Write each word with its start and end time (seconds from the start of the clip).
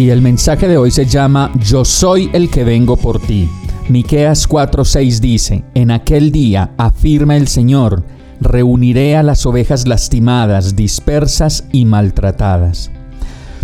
Y 0.00 0.08
el 0.08 0.22
mensaje 0.22 0.66
de 0.66 0.78
hoy 0.78 0.90
se 0.90 1.04
llama 1.04 1.52
Yo 1.62 1.84
soy 1.84 2.30
el 2.32 2.48
que 2.48 2.64
vengo 2.64 2.96
por 2.96 3.20
ti. 3.20 3.50
Miqueas 3.90 4.48
4:6 4.48 5.20
dice: 5.20 5.62
En 5.74 5.90
aquel 5.90 6.32
día 6.32 6.70
afirma 6.78 7.36
el 7.36 7.48
Señor, 7.48 8.02
reuniré 8.40 9.18
a 9.18 9.22
las 9.22 9.44
ovejas 9.44 9.86
lastimadas, 9.86 10.74
dispersas 10.74 11.64
y 11.70 11.84
maltratadas. 11.84 12.90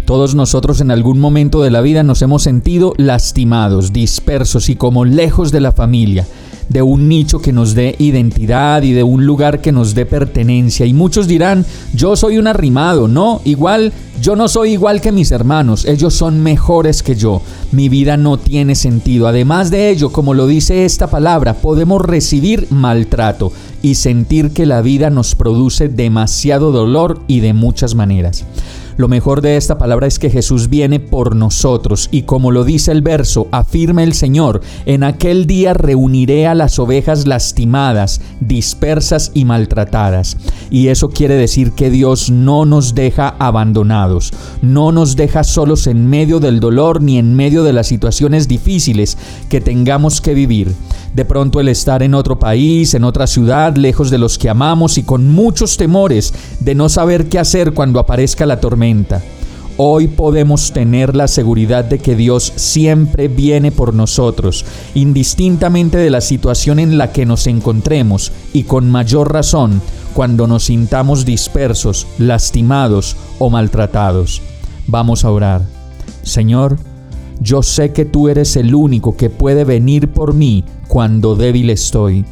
Todos 0.05 0.35
nosotros 0.35 0.83
en 0.83 0.91
algún 0.91 1.21
momento 1.21 1.63
de 1.63 1.71
la 1.71 1.81
vida 1.81 2.03
nos 2.03 2.21
hemos 2.21 2.43
sentido 2.43 2.93
lastimados, 2.99 3.95
dispersos 3.95 4.69
y 4.69 4.77
como 4.77 5.07
lejos 5.07 5.53
de 5.53 5.63
la 5.63 5.73
familia, 5.73 6.27
de 6.69 6.83
un 6.83 7.09
nicho 7.09 7.41
que 7.41 7.55
nos 7.55 7.75
dé 7.75 7.97
identidad 7.99 8.83
y 8.83 8.93
de 8.93 9.03
un 9.03 9.25
lugar 9.25 9.63
que 9.63 9.73
nos 9.73 9.95
dé 9.95 10.05
pertenencia. 10.05 10.85
Y 10.85 10.93
muchos 10.93 11.29
dirán, 11.29 11.65
yo 11.95 12.15
soy 12.15 12.37
un 12.37 12.47
arrimado, 12.47 13.09
no, 13.09 13.41
igual, 13.45 13.93
yo 14.27 14.35
no 14.35 14.49
soy 14.49 14.73
igual 14.73 15.01
que 15.01 15.13
mis 15.13 15.31
hermanos, 15.31 15.85
ellos 15.85 16.13
son 16.13 16.43
mejores 16.43 17.05
que 17.05 17.15
yo, 17.15 17.43
mi 17.71 17.89
vida 17.89 18.17
no 18.17 18.39
tiene 18.39 18.75
sentido. 18.75 19.29
Además 19.29 19.71
de 19.71 19.89
ello, 19.89 20.11
como 20.11 20.35
lo 20.35 20.49
dice 20.49 20.85
esta 20.85 21.07
palabra, 21.07 21.55
podemos 21.55 22.03
recibir 22.03 22.67
maltrato 22.71 23.53
y 23.83 23.95
sentir 23.95 24.51
que 24.51 24.67
la 24.67 24.83
vida 24.83 25.11
nos 25.11 25.37
produce 25.37 25.89
demasiado 25.89 26.73
dolor 26.73 27.21
y 27.29 27.39
de 27.39 27.53
muchas 27.53 27.95
maneras. 27.95 28.45
Lo 28.97 29.09
mejor 29.09 29.43
de 29.43 29.59
esta 29.59 29.77
palabra 29.77 30.07
es 30.07 30.19
que 30.19 30.31
Jesús 30.31 30.71
viene 30.71 31.01
por 31.01 31.37
nosotros 31.37 32.09
y 32.11 32.23
como 32.23 32.51
lo 32.51 32.65
dice 32.65 32.93
el 32.93 33.03
verso, 33.03 33.47
afirma 33.53 34.03
el 34.03 34.15
Señor, 34.15 34.63
en 34.87 35.05
aquel 35.05 35.47
día 35.47 35.75
reuniré 35.75 36.47
a 36.47 36.55
las 36.55 36.79
ovejas 36.79 37.27
lastimadas, 37.27 38.23
dispersas 38.41 39.33
y 39.35 39.45
maltratadas. 39.45 40.39
Y 40.71 40.89
eso 40.89 41.11
quiere 41.11 41.35
decir 41.35 41.73
que 41.73 41.91
Dios 41.91 42.31
no 42.31 42.65
nos 42.65 42.95
deja 42.95 43.35
abandonados, 43.39 44.33
no 44.63 44.93
nos 44.93 45.15
deja 45.15 45.45
solos 45.45 45.87
en 45.87 46.09
medio 46.09 46.41
del 46.41 46.59
dolor 46.59 47.03
ni 47.03 47.19
en 47.19 47.35
medio 47.35 47.65
de 47.65 47.75
las 47.75 47.89
situaciones 47.89 48.49
difíciles 48.49 49.19
que 49.51 49.61
tengamos 49.61 50.23
que 50.23 50.33
vivir. 50.33 50.75
De 51.15 51.25
pronto 51.25 51.61
el 51.61 51.69
estar 51.69 52.03
en 52.03 52.15
otro 52.15 52.39
país, 52.39 52.95
en 52.95 53.05
otra 53.05 53.27
ciudad, 53.27 53.77
lejos 53.77 54.11
de 54.11 54.19
los 54.19 54.39
que 54.39 54.49
amamos 54.49 54.97
y 54.97 55.03
con 55.03 55.31
muchos 55.33 55.77
temores 55.77 56.33
de 56.61 56.75
no 56.75 56.89
saber 56.89 57.29
qué 57.29 57.39
hacer 57.39 57.75
cuando 57.75 58.01
aparezca 58.01 58.47
la 58.47 58.59
tormenta. 58.61 58.86
Hoy 59.79 60.09
podemos 60.09 60.73
tener 60.73 61.15
la 61.15 61.29
seguridad 61.29 61.85
de 61.85 61.99
que 61.99 62.17
Dios 62.17 62.53
siempre 62.57 63.29
viene 63.29 63.71
por 63.71 63.93
nosotros, 63.93 64.65
indistintamente 64.95 65.99
de 65.99 66.09
la 66.09 66.23
situación 66.23 66.79
en 66.79 66.97
la 66.97 67.13
que 67.13 67.27
nos 67.27 67.47
encontremos 67.47 68.33
y 68.55 68.63
con 68.63 68.91
mayor 68.91 69.33
razón 69.33 69.83
cuando 70.15 70.47
nos 70.47 70.65
sintamos 70.65 71.27
dispersos, 71.27 72.07
lastimados 72.19 73.17
o 73.39 73.51
maltratados. 73.51 74.41
Vamos 74.87 75.27
a 75.27 75.31
orar. 75.31 75.63
Señor, 76.23 76.79
yo 77.41 77.63
sé 77.63 77.93
que 77.93 78.07
tú 78.07 78.29
eres 78.31 78.57
el 78.57 78.75
único 78.75 79.15
que 79.15 79.29
puede 79.29 79.65
venir 79.65 80.09
por 80.09 80.33
mí 80.33 80.65
cuando 80.89 81.37
débil 81.37 81.69
estoy, 81.69 82.25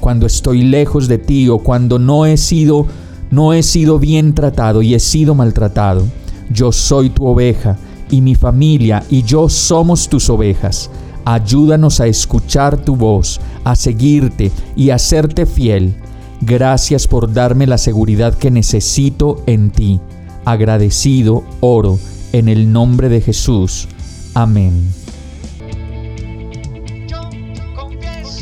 cuando 0.00 0.24
estoy 0.24 0.62
lejos 0.62 1.08
de 1.08 1.18
ti 1.18 1.50
o 1.50 1.58
cuando 1.58 1.98
no 1.98 2.24
he 2.24 2.38
sido 2.38 2.86
no 3.30 3.52
he 3.52 3.62
sido 3.62 3.98
bien 3.98 4.34
tratado 4.34 4.82
y 4.82 4.94
he 4.94 5.00
sido 5.00 5.34
maltratado. 5.34 6.06
Yo 6.50 6.72
soy 6.72 7.10
tu 7.10 7.26
oveja 7.26 7.76
y 8.10 8.20
mi 8.20 8.34
familia 8.34 9.02
y 9.10 9.22
yo 9.22 9.48
somos 9.48 10.08
tus 10.08 10.30
ovejas. 10.30 10.90
Ayúdanos 11.24 12.00
a 12.00 12.06
escuchar 12.06 12.76
tu 12.76 12.94
voz, 12.94 13.40
a 13.64 13.74
seguirte 13.74 14.52
y 14.76 14.90
a 14.90 14.98
serte 14.98 15.44
fiel. 15.44 15.94
Gracias 16.40 17.08
por 17.08 17.32
darme 17.32 17.66
la 17.66 17.78
seguridad 17.78 18.34
que 18.34 18.50
necesito 18.50 19.42
en 19.46 19.70
ti. 19.70 20.00
Agradecido 20.44 21.42
oro 21.60 21.98
en 22.32 22.48
el 22.48 22.72
nombre 22.72 23.08
de 23.08 23.20
Jesús. 23.20 23.88
Amén. 24.34 24.92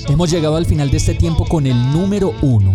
Hemos 0.09 0.31
llegado 0.31 0.57
al 0.57 0.67
final 0.67 0.91
de 0.91 0.99
este 0.99 1.15
tiempo 1.15 1.47
con 1.47 1.67
el 1.67 1.93
número 1.93 2.35
uno. 2.43 2.75